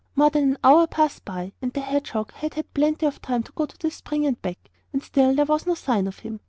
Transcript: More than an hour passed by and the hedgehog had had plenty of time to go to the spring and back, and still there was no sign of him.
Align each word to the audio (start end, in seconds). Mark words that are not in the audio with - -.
More 0.15 0.31
than 0.31 0.45
an 0.53 0.57
hour 0.63 0.87
passed 0.87 1.23
by 1.25 1.53
and 1.61 1.71
the 1.73 1.79
hedgehog 1.79 2.31
had 2.33 2.55
had 2.55 2.73
plenty 2.73 3.05
of 3.05 3.21
time 3.21 3.43
to 3.43 3.51
go 3.51 3.67
to 3.67 3.77
the 3.77 3.91
spring 3.91 4.25
and 4.25 4.41
back, 4.41 4.71
and 4.91 5.03
still 5.03 5.35
there 5.35 5.45
was 5.45 5.67
no 5.67 5.75
sign 5.75 6.07
of 6.07 6.17
him. 6.17 6.39